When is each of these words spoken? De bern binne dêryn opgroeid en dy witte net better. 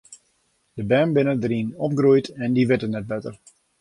De 0.77 0.83
bern 0.89 1.11
binne 1.15 1.35
dêryn 1.41 1.69
opgroeid 1.85 2.27
en 2.43 2.51
dy 2.55 2.63
witte 2.69 2.87
net 2.89 3.05
better. 3.11 3.35